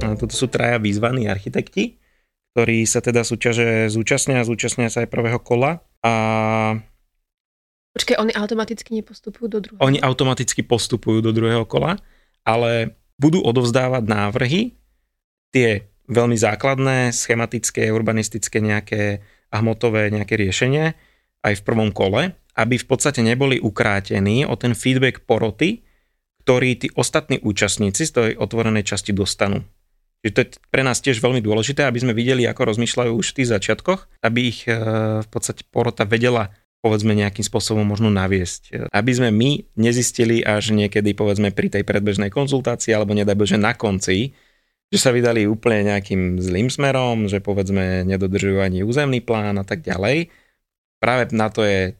[0.01, 1.99] A toto sú traja výzvaní architekti,
[2.55, 6.13] ktorí sa teda súťaže zúčastnia, zúčastnia sa aj prvého kola a
[7.91, 9.83] Počkej, oni automaticky nepostupujú do druhého?
[9.83, 11.99] Oni automaticky postupujú do druhého kola,
[12.47, 14.71] ale budú odovzdávať návrhy,
[15.51, 20.95] tie veľmi základné, schematické, urbanistické nejaké a hmotové nejaké riešenie
[21.43, 25.83] aj v prvom kole, aby v podstate neboli ukrátení o ten feedback poroty,
[26.43, 29.63] ktorý tí ostatní účastníci z tej otvorenej časti dostanú.
[30.21, 33.37] Čiže to je pre nás tiež veľmi dôležité, aby sme videli, ako rozmýšľajú už v
[33.41, 34.77] tých začiatkoch, aby ich eh,
[35.21, 38.89] v podstate porota vedela povedzme nejakým spôsobom možno naviesť.
[38.89, 43.77] Aby sme my nezistili až niekedy povedzme pri tej predbežnej konzultácii alebo nedaj Bože na
[43.77, 44.33] konci,
[44.91, 49.87] že sa vydali úplne nejakým zlým smerom, že povedzme nedodržujú ani územný plán a tak
[49.87, 50.27] ďalej.
[50.99, 51.95] Práve na to je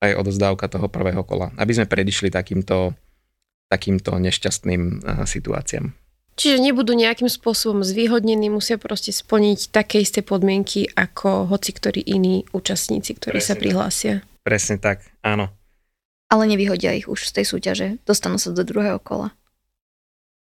[0.00, 2.94] aj odozdávka toho prvého kola, aby sme predišli takýmto,
[3.68, 5.92] takýmto nešťastným eh, situáciám.
[6.40, 12.48] Čiže nebudú nejakým spôsobom zvýhodnení, musia proste splniť také isté podmienky ako hoci ktorí iní
[12.56, 14.14] účastníci, ktorí Presne sa prihlásia.
[14.24, 14.40] Tak.
[14.40, 15.52] Presne tak, áno.
[16.32, 19.36] Ale nevyhodia ich už z tej súťaže, dostanú sa do druhého kola.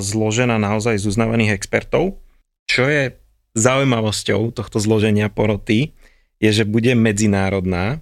[0.00, 2.16] zložená naozaj z uznávaných expertov.
[2.64, 3.12] Čo je
[3.52, 5.92] zaujímavosťou tohto zloženia poroty,
[6.40, 8.00] je, že bude medzinárodná,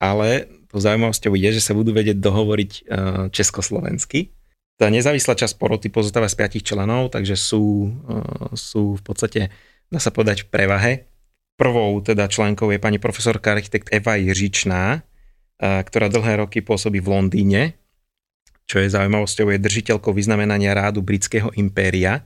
[0.00, 2.84] ale to zaujímavosťou je, že sa budú vedieť dohovoriť uh,
[3.30, 4.34] československy.
[4.74, 9.40] Tá nezávislá časť poroty pozostáva z piatich členov, takže sú, uh, sú v podstate,
[9.86, 10.92] dá sa povedať, v prevahe.
[11.54, 15.06] Prvou teda členkou je pani profesorka architekt Eva Jiřičná,
[15.60, 17.62] ktorá dlhé roky pôsobí v Londýne,
[18.64, 22.24] čo je zaujímavosťou, je držiteľkou vyznamenania rádu britského impéria,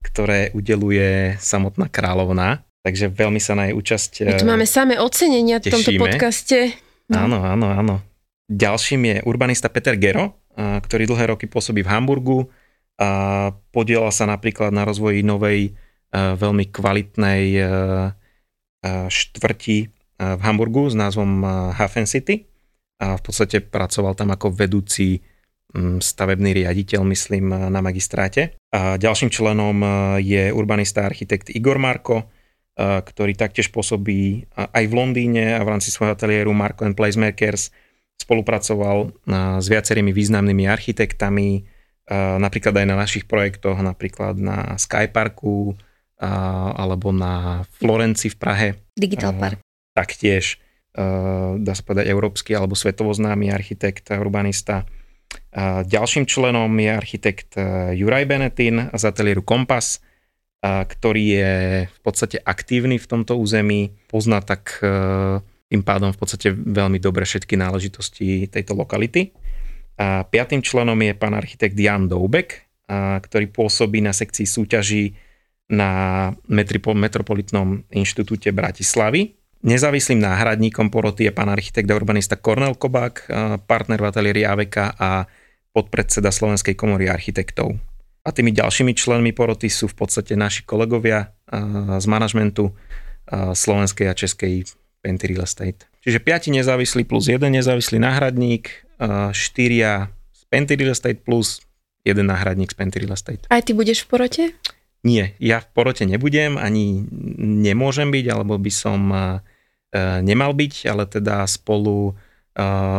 [0.00, 2.64] ktoré udeluje samotná kráľovna.
[2.84, 6.76] Takže veľmi sa na jej účasť My tu máme samé ocenenia v tomto podcaste.
[7.08, 7.24] No.
[7.28, 7.94] Áno, áno, áno.
[8.48, 12.52] Ďalším je urbanista Peter Gero, ktorý dlhé roky pôsobí v Hamburgu
[13.00, 15.72] a podiela sa napríklad na rozvoji novej
[16.12, 17.56] veľmi kvalitnej
[19.08, 19.78] štvrti
[20.20, 21.40] v Hamburgu s názvom
[21.72, 22.44] Hafen City
[23.04, 25.20] a v podstate pracoval tam ako vedúci
[26.00, 28.56] stavebný riaditeľ, myslím, na magistráte.
[28.72, 29.76] A ďalším členom
[30.22, 32.30] je urbanista architekt Igor Marko,
[32.78, 37.74] ktorý taktiež pôsobí aj v Londýne a v rámci svojho ateliéru Marco and Placemakers
[38.14, 39.10] spolupracoval
[39.58, 41.66] s viacerými významnými architektami,
[42.38, 45.74] napríklad aj na našich projektoch, napríklad na Skyparku
[46.78, 48.68] alebo na Florenci v Prahe.
[48.94, 49.58] Digital Park.
[49.90, 50.62] Taktiež,
[51.58, 54.86] dá sa povedať, európsky alebo svetovo známy architekt urbanista.
[55.84, 57.58] Ďalším členom je architekt
[57.98, 59.98] Juraj Benetin z ateliéru Kompas,
[60.64, 61.52] ktorý je
[61.90, 64.78] v podstate aktívny v tomto území, pozná tak
[65.66, 69.34] tým pádom v podstate veľmi dobre všetky náležitosti tejto lokality.
[69.98, 72.66] A piatým členom je pán architekt Jan Doubek,
[73.20, 75.14] ktorý pôsobí na sekcii súťaží
[75.70, 79.43] na Metropolitnom inštitúte Bratislavy.
[79.64, 83.32] Nezávislým náhradníkom poroty je pán architekt a urbanista Kornel Kobák,
[83.64, 85.24] partner v ateliéri AVK a
[85.72, 87.72] podpredseda Slovenskej komory architektov.
[88.24, 91.32] A tými ďalšími členmi poroty sú v podstate naši kolegovia
[91.96, 92.76] z manažmentu
[93.32, 94.68] Slovenskej a Českej
[95.00, 95.88] Penty Real Estate.
[96.04, 98.68] Čiže 5 nezávislí plus jeden nezávislý náhradník,
[99.00, 101.64] 4 z Penty Real Estate plus
[102.04, 103.48] jeden náhradník z Penty Real Estate.
[103.48, 104.42] Aj ty budeš v porote?
[105.08, 107.08] Nie, ja v porote nebudem, ani
[107.40, 109.00] nemôžem byť, alebo by som
[110.20, 112.18] nemal byť, ale teda spolu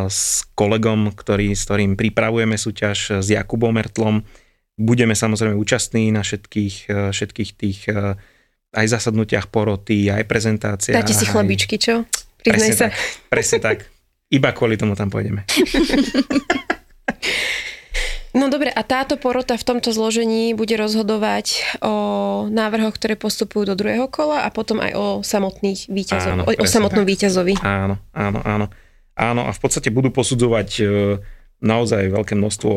[0.08, 4.24] s kolegom, ktorý, s ktorým pripravujeme súťaž s Jakubom Mertlom,
[4.76, 7.80] budeme samozrejme účastní na všetkých, všetkých tých
[8.76, 11.00] aj zasadnutiach poroty, aj prezentáciách.
[11.00, 12.04] Dáte si chlebičky, čo?
[12.44, 12.88] Priznaj presne sa.
[12.92, 13.78] Tak, presne tak.
[14.28, 15.48] Iba kvôli tomu tam pôjdeme.
[18.36, 21.94] No dobre, a táto porota v tomto zložení bude rozhodovať o
[22.52, 26.68] návrhoch, ktoré postupujú do druhého kola a potom aj o samotných výťazov, áno, o, o
[26.68, 27.12] samotnom tak.
[27.16, 27.56] víťazovi.
[27.64, 28.68] Áno, áno, áno.
[29.16, 30.86] Áno, a v podstate budú posudzovať e,
[31.64, 32.72] naozaj veľké množstvo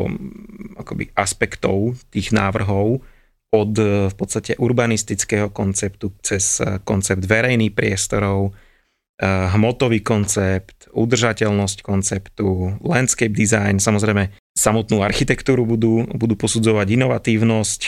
[0.79, 3.03] akoby, aspektov tých návrhov
[3.51, 8.55] od e, v podstate urbanistického konceptu cez e, koncept verejných priestorov,
[9.19, 17.81] hmotový koncept, udržateľnosť konceptu, landscape design, samozrejme samotnú architektúru budú, budú posudzovať inovatívnosť,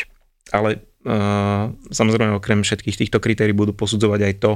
[0.55, 4.51] ale uh, samozrejme okrem všetkých týchto kritérií budú posudzovať aj to,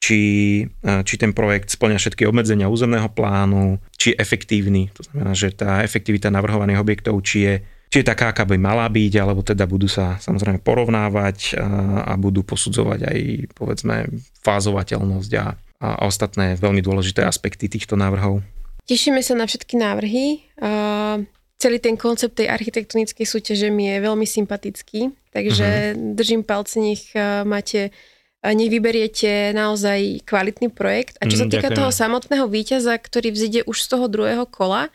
[0.00, 0.20] či,
[0.64, 5.52] uh, či ten projekt splňa všetky obmedzenia územného plánu, či je efektívny, to znamená, že
[5.52, 7.54] tá efektivita navrhovaných objektov, či je,
[7.92, 12.16] či je taká, aká by mala byť, alebo teda budú sa samozrejme porovnávať uh, a
[12.16, 13.18] budú posudzovať aj
[13.52, 14.08] povedzme
[14.40, 15.46] fázovateľnosť a,
[15.84, 18.40] a ostatné veľmi dôležité aspekty týchto návrhov.
[18.88, 20.48] Tešíme sa na všetky návrhy.
[20.56, 21.28] Uh
[21.60, 26.16] celý ten koncept tej architektonickej súťaže mi je veľmi sympatický, takže uh-huh.
[26.16, 27.92] držím palce, nech e, máte
[28.40, 31.20] e, nech vyberiete naozaj kvalitný projekt.
[31.20, 31.78] A čo sa mm, týka ďakujem.
[31.84, 34.88] toho samotného víťaza, ktorý vzíde už z toho druhého kola,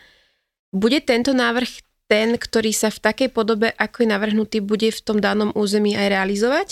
[0.73, 5.21] bude tento návrh ten, ktorý sa v takej podobe, ako je navrhnutý, bude v tom
[5.21, 6.69] danom území aj realizovať?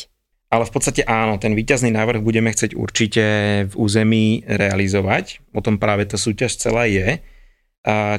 [0.53, 3.23] Ale v podstate áno, ten výťazný návrh budeme chcieť určite
[3.65, 5.41] v území realizovať.
[5.49, 7.17] O tom práve tá súťaž celá je.
[7.83, 8.15] A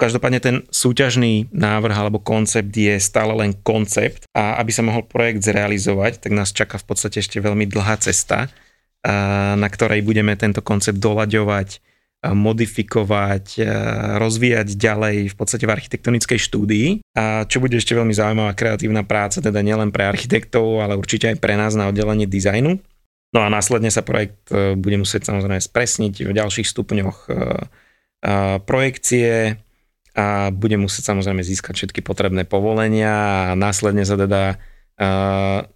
[0.00, 5.44] každopádne ten súťažný návrh alebo koncept je stále len koncept a aby sa mohol projekt
[5.44, 8.48] zrealizovať, tak nás čaká v podstate ešte veľmi dlhá cesta,
[9.60, 11.84] na ktorej budeme tento koncept doľaďovať,
[12.32, 13.60] modifikovať,
[14.16, 16.88] rozvíjať ďalej v podstate v architektonickej štúdii.
[17.12, 21.36] A čo bude ešte veľmi zaujímavá kreatívna práca, teda nielen pre architektov, ale určite aj
[21.36, 22.80] pre nás na oddelenie dizajnu.
[23.34, 27.30] No a následne sa projekt e, bude musieť samozrejme spresniť v ďalších stupňoch e,
[28.64, 29.60] projekcie
[30.16, 34.56] a bude musieť samozrejme získať všetky potrebné povolenia a následne sa teda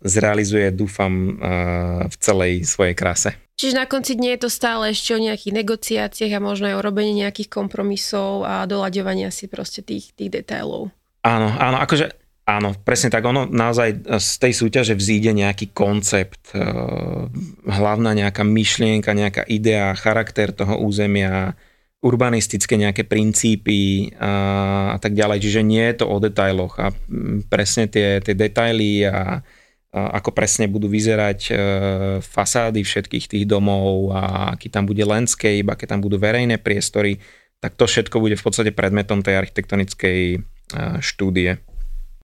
[0.01, 1.37] zrealizuje, dúfam,
[2.07, 3.35] v celej svojej kráse.
[3.59, 6.85] Čiže na konci dne je to stále ešte o nejakých negociáciách a možno aj o
[6.87, 10.95] robení nejakých kompromisov a doľaďovania si proste tých, tých detailov.
[11.27, 12.15] Áno, áno, akože
[12.47, 13.27] áno, presne tak.
[13.27, 16.55] Ono naozaj z tej súťaže vzíde nejaký koncept,
[17.67, 21.59] hlavná nejaká myšlienka, nejaká idea, charakter toho územia,
[21.99, 25.39] urbanistické nejaké princípy a, a tak ďalej.
[25.43, 26.95] Čiže nie je to o detailoch a
[27.51, 29.43] presne tie, tie detaily a,
[29.91, 31.53] a ako presne budú vyzerať e,
[32.23, 37.19] fasády všetkých tých domov a aký tam bude landscape, aké tam budú verejné priestory,
[37.59, 40.39] tak to všetko bude v podstate predmetom tej architektonickej e,
[41.03, 41.59] štúdie.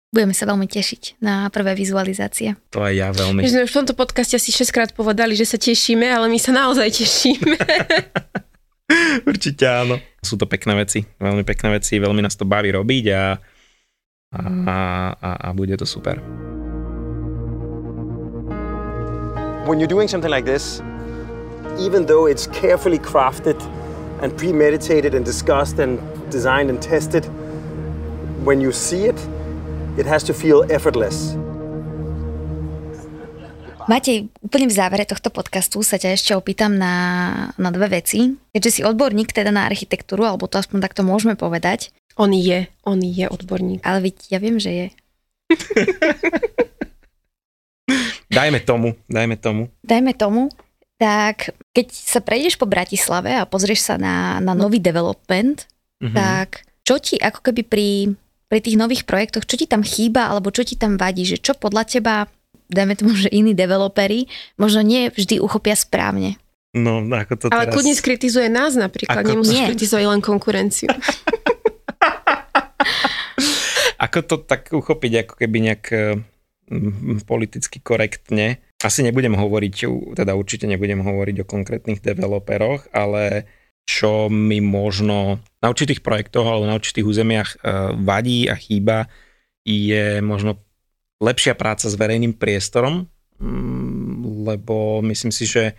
[0.08, 2.56] Budeme sa veľmi tešiť na prvé vizualizácie.
[2.72, 3.44] To aj ja veľmi.
[3.44, 6.40] My sme už v tomto podcaste asi 6 krát povedali, že sa tešíme, ale my
[6.40, 7.60] sa naozaj tešíme.
[9.30, 10.00] Určite áno.
[10.24, 13.24] Sú to pekné veci, veľmi pekné veci, veľmi nás to baví robiť a,
[14.36, 14.44] a,
[15.16, 16.20] a, a bude to super.
[19.68, 20.80] When you're doing something like this,
[21.80, 23.60] even though it's carefully crafted
[24.24, 26.00] and premeditated and discussed and
[26.32, 27.28] designed and tested,
[28.48, 29.20] when you see it,
[29.98, 31.36] it has to feel effortless.
[33.88, 36.94] Matej, úplne v závere tohto podcastu sa ťa ešte opýtam na,
[37.56, 38.36] na dve veci.
[38.52, 41.96] Keďže si odborník teda na architektúru, alebo to aspoň takto môžeme povedať.
[42.20, 43.80] On je, on je odborník.
[43.88, 44.88] Ale veď ja viem, že je.
[48.38, 49.72] dajme tomu, dajme tomu.
[49.88, 50.52] Dajme tomu.
[51.00, 55.64] Tak keď sa prejdeš po Bratislave a pozrieš sa na, na nový development,
[56.04, 56.12] mm-hmm.
[56.12, 57.90] tak čo ti ako keby pri,
[58.52, 61.56] pri tých nových projektoch, čo ti tam chýba alebo čo ti tam vadí, že čo
[61.56, 62.28] podľa teba,
[62.72, 66.38] dajme tomu, že iní developeri možno nie vždy uchopia správne.
[66.76, 67.74] No, ako to Ale teraz...
[67.74, 70.90] kľudne skritizuje nás napríklad, Ako- nemusíš kritizovať len konkurenciu.
[73.98, 75.90] Ako to tak uchopiť, ako keby nejak
[76.70, 78.62] mm, politicky korektne.
[78.78, 79.76] Asi nebudem hovoriť,
[80.14, 83.50] teda určite nebudem hovoriť o konkrétnych developeroch, ale
[83.90, 87.58] čo mi možno na určitých projektoch alebo na určitých územiach eh,
[87.98, 89.10] vadí a chýba,
[89.66, 90.62] je možno
[91.18, 93.10] lepšia práca s verejným priestorom,
[93.42, 95.74] mm, lebo myslím si, že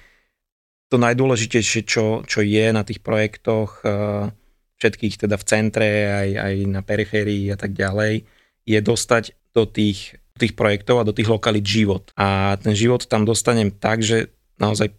[0.89, 4.33] to najdôležitejšie, čo, čo je na tých projektoch, eh,
[4.79, 8.25] všetkých teda v centre, aj, aj na periférii a tak ďalej,
[8.65, 12.15] je dostať do tých, tých projektov a do tých lokalít život.
[12.15, 14.31] A ten život tam dostanem tak, že
[14.63, 14.95] naozaj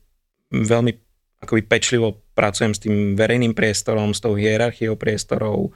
[0.51, 0.91] veľmi
[1.39, 5.71] akoby pečlivo pracujem s tým verejným priestorom, s tou hierarchiou priestorov,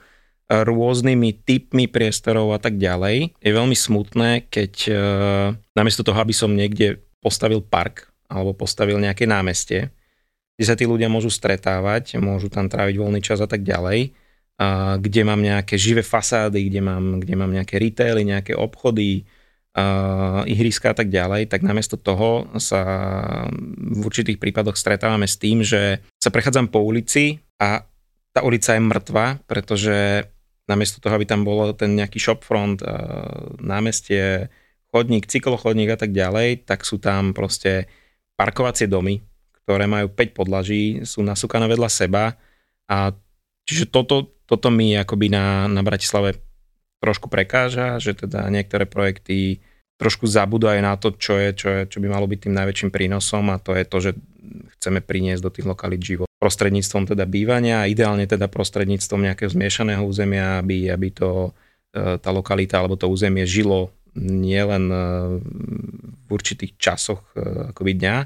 [0.48, 3.32] rôznymi typmi priestorov a tak ďalej.
[3.40, 4.92] Je veľmi smutné, keď e,
[5.72, 9.88] namiesto toho, aby som niekde postavil park alebo postavil nejaké námestie,
[10.54, 14.12] kde sa tí ľudia môžu stretávať, môžu tam tráviť voľný čas a tak ďalej,
[14.54, 19.26] a kde mám nejaké živé fasády, kde mám, kde mám nejaké retaily, nejaké obchody,
[19.74, 22.82] a ihriska a tak ďalej, tak namiesto toho sa
[23.74, 27.82] v určitých prípadoch stretávame s tým, že sa prechádzam po ulici a
[28.30, 30.30] tá ulica je mŕtva, pretože
[30.64, 32.94] namiesto toho, aby tam bolo ten nejaký shopfront, a
[33.60, 34.48] námestie,
[34.94, 37.90] chodník, cyklochodník a tak ďalej, tak sú tam proste
[38.38, 39.20] parkovacie domy,
[39.64, 42.38] ktoré majú 5 podlaží, sú nasúkané vedľa seba
[42.88, 43.12] a
[43.66, 46.40] čiže toto, toto mi akoby na, na Bratislave
[47.00, 49.60] trošku prekáža, že teda niektoré projekty
[50.00, 53.52] trošku zabúdajú na to, čo, je, čo, je, čo by malo byť tým najväčším prínosom
[53.52, 54.10] a to je to, že
[54.78, 56.28] chceme priniesť do tých lokalít život.
[56.44, 61.56] Prostredníctvom teda bývania, ideálne teda prostredníctvom nejakého zmiešaného územia, aby, aby to,
[61.96, 63.88] e, tá lokalita alebo to územie žilo
[64.20, 64.96] nielen e,
[66.20, 68.16] v určitých časoch e, akoby dňa,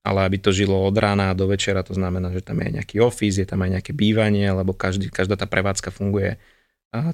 [0.00, 3.36] ale aby to žilo od rána do večera, to znamená, že tam je nejaký office,
[3.36, 6.40] je tam aj nejaké bývanie, lebo každý, každá tá prevádzka funguje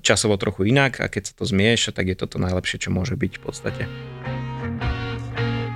[0.07, 3.19] časovo trochu inak a keď sa to zmieša, tak je to to najlepšie, čo môže
[3.19, 3.83] byť v podstate.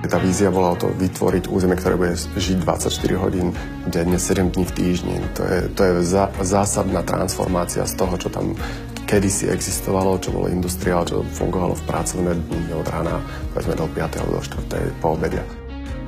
[0.09, 3.53] Tá vízia bola o to vytvoriť územie, ktoré bude žiť 24 hodín
[3.85, 5.15] denne, 7 dní v týždni.
[5.37, 8.57] To je, to je zá, zásadná transformácia z toho, čo tam
[9.05, 13.21] kedysi existovalo, čo bolo industriál, čo fungovalo v pracovné dni od rána,
[13.53, 14.17] povedzme do 5.
[14.17, 14.97] alebo do 4.
[14.97, 15.45] po obede.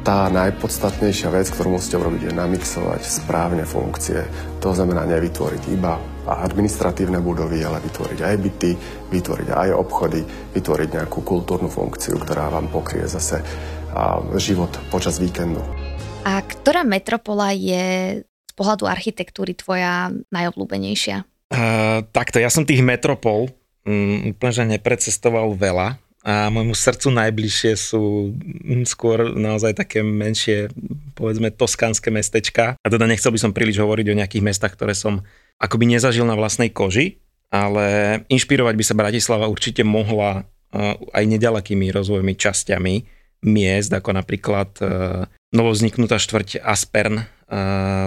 [0.01, 4.25] Tá najpodstatnejšia vec, ktorú musíte urobiť, je namixovať správne funkcie.
[4.65, 8.71] To znamená nevytvoriť iba administratívne budovy, ale vytvoriť aj byty,
[9.13, 10.25] vytvoriť aj obchody,
[10.57, 13.45] vytvoriť nejakú kultúrnu funkciu, ktorá vám pokrie zase
[13.91, 15.59] a, život počas víkendu.
[16.23, 21.23] A ktorá metropola je z pohľadu architektúry tvoja najobľúbenejšia?
[21.51, 23.51] Uh, takto, ja som tých metropol
[23.83, 30.69] um, úplne že neprecestoval veľa a môjmu srdcu najbližšie sú mm, skôr naozaj také menšie,
[31.17, 32.77] povedzme, toskánske mestečka.
[32.77, 35.25] A teda nechcel by som príliš hovoriť o nejakých mestách, ktoré som
[35.57, 37.17] akoby nezažil na vlastnej koži,
[37.49, 44.69] ale inšpirovať by sa Bratislava určite mohla uh, aj nedalekými rozvojmi časťami miest, ako napríklad
[44.81, 47.25] uh, novovzniknutá štvrť Aspern uh,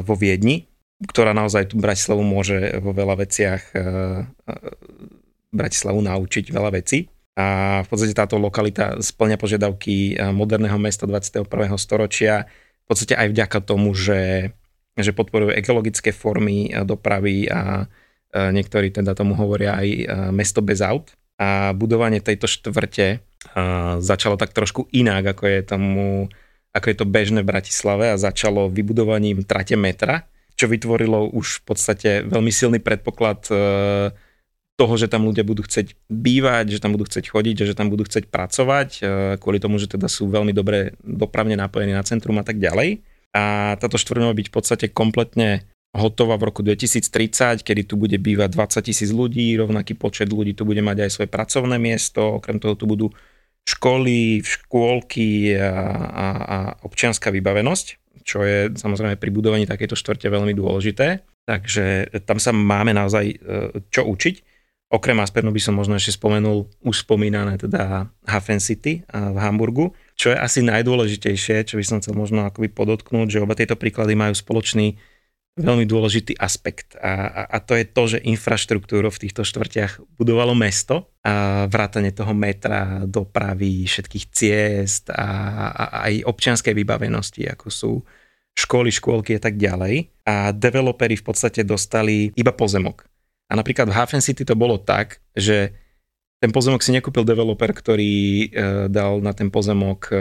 [0.06, 0.70] vo Viedni,
[1.10, 4.22] ktorá naozaj tú Bratislavu môže vo veľa veciach uh,
[5.50, 7.10] Bratislavu naučiť veľa vecí.
[7.34, 11.50] A v podstate táto lokalita splňa požiadavky moderného mesta 21.
[11.82, 14.54] storočia, v podstate aj vďaka tomu, že,
[14.94, 17.90] že podporujú ekologické formy dopravy a
[18.30, 19.88] niektorí teda tomu hovoria aj
[20.30, 21.10] mesto bez aut.
[21.34, 23.18] A budovanie tejto štvrte
[24.00, 26.06] začalo tak trošku inak, ako je, tomu,
[26.72, 30.24] ako je to bežné v Bratislave a začalo vybudovaním trate metra,
[30.56, 33.50] čo vytvorilo už v podstate veľmi silný predpoklad
[34.74, 38.02] toho, že tam ľudia budú chcieť bývať, že tam budú chcieť chodiť, že tam budú
[38.10, 38.88] chcieť pracovať,
[39.38, 43.06] kvôli tomu, že teda sú veľmi dobre dopravne napojení na centrum a tak ďalej.
[43.34, 48.18] A táto štvrť má byť v podstate kompletne hotová v roku 2030, kedy tu bude
[48.18, 52.58] bývať 20 tisíc ľudí, rovnaký počet ľudí tu bude mať aj svoje pracovné miesto, okrem
[52.58, 53.14] toho tu budú
[53.64, 55.72] školy, škôlky a,
[56.12, 57.86] a, a občianská vybavenosť,
[58.24, 61.24] čo je samozrejme pri budovaní takéto štvrte veľmi dôležité.
[61.44, 63.36] Takže tam sa máme naozaj
[63.92, 64.34] čo učiť.
[64.88, 70.30] Okrem Aspernu by som možno ešte spomenul už spomínané teda Hafen City v Hamburgu, čo
[70.32, 74.32] je asi najdôležitejšie, čo by som chcel možno akoby podotknúť, že oba tieto príklady majú
[74.32, 74.96] spoločný
[75.54, 80.50] veľmi dôležitý aspekt a, a, a to je to, že infraštruktúru v týchto štvrtiach budovalo
[80.58, 87.92] mesto a vrátanie toho metra, dopravy, všetkých ciest a, a aj občianskej vybavenosti, ako sú
[88.58, 90.10] školy, škôlky a tak ďalej.
[90.26, 93.06] A developeri v podstate dostali iba pozemok.
[93.46, 95.70] A napríklad v Hafen City to bolo tak, že
[96.42, 98.46] ten pozemok si nekúpil developer, ktorý e,
[98.90, 100.14] dal na ten pozemok e,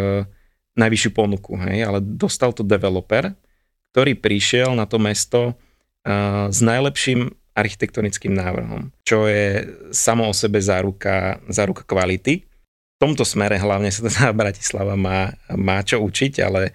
[0.78, 3.34] najvyššiu ponuku, hej, ale dostal to developer,
[3.94, 5.54] ktorý prišiel na to mesto e,
[6.50, 12.42] s najlepším architektonickým návrhom, čo je samo o sebe záruka, záruka kvality.
[12.44, 16.74] V tomto smere hlavne sa teda Bratislava má, má čo učiť, ale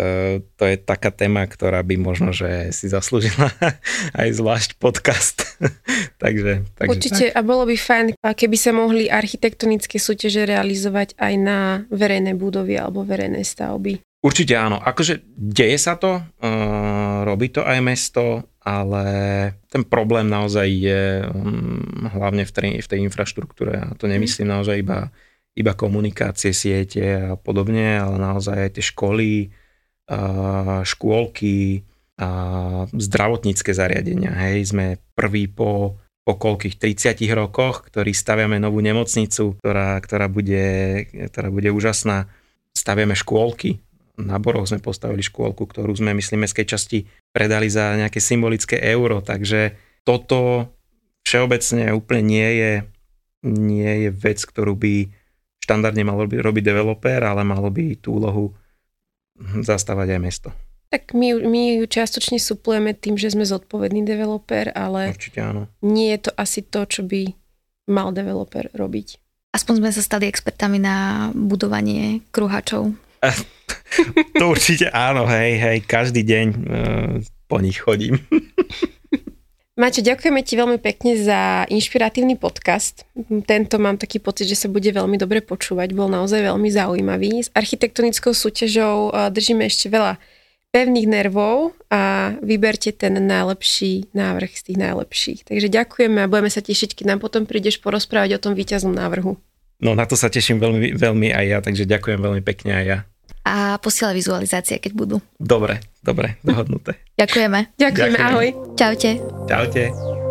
[0.00, 3.52] uh, to je taká téma, ktorá by možno, že si zaslúžila
[4.20, 5.44] aj zvlášť podcast.
[6.22, 7.36] takže, takže Určite tak.
[7.36, 11.58] a bolo by fajn, keby sa mohli architektonické súťaže realizovať aj na
[11.92, 14.00] verejné budovy alebo verejné stavby.
[14.24, 14.80] Určite áno.
[14.80, 19.04] Akože deje sa to, uh, robí to aj mesto, ale
[19.68, 23.76] ten problém naozaj je um, hlavne v tej, v tej infraštruktúre.
[23.76, 25.12] A to nemyslím naozaj iba,
[25.52, 29.52] iba komunikácie, siete a podobne, ale naozaj aj tie školy,
[30.08, 31.84] uh, škôlky
[32.16, 32.28] a
[32.96, 34.32] zdravotnícke zariadenia.
[34.32, 41.04] Hej, sme prví po po koľkých 30 rokoch, ktorí staviame novú nemocnicu, ktorá, ktorá, bude,
[41.28, 42.32] ktorá bude úžasná.
[42.72, 46.98] Staviame škôlky, na Boroch sme postavili škôlku, ktorú sme, myslím, mestskej časti
[47.34, 49.74] predali za nejaké symbolické euro, takže
[50.06, 50.70] toto
[51.26, 52.72] všeobecne úplne nie je,
[53.50, 55.10] nie je vec, ktorú by
[55.64, 58.52] štandardne malo by robiť developer, ale malo by tú úlohu
[59.64, 60.48] zastávať aj mesto.
[60.92, 65.66] Tak my, my ju čiastočne suplujeme tým, že sme zodpovedný developer, ale Určite áno.
[65.82, 67.34] nie je to asi to, čo by
[67.90, 69.18] mal developer robiť.
[69.50, 72.94] Aspoň sme sa stali expertami na budovanie kruhačov.
[74.40, 77.12] to určite áno, hej, hej, každý deň uh,
[77.46, 78.18] po nich chodím.
[79.74, 83.02] Maťo, ďakujeme ti veľmi pekne za inšpiratívny podcast.
[83.42, 85.90] Tento mám taký pocit, že sa bude veľmi dobre počúvať.
[85.98, 87.42] Bol naozaj veľmi zaujímavý.
[87.42, 90.22] S architektonickou súťažou držíme ešte veľa
[90.70, 95.40] pevných nervov a vyberte ten najlepší návrh z tých najlepších.
[95.42, 99.42] Takže ďakujeme a budeme sa tešiť, keď nám potom prídeš porozprávať o tom víťaznom návrhu.
[99.82, 102.98] No na to sa teším veľmi, veľmi aj ja, takže ďakujem veľmi pekne aj ja
[103.44, 105.16] a posiela vizualizácie, keď budú.
[105.36, 106.96] Dobre, dobre, dohodnuté.
[107.20, 107.76] Ďakujeme.
[107.76, 108.48] Ďakujeme, ahoj.
[108.74, 109.20] Čaute.
[109.44, 110.23] Čaute.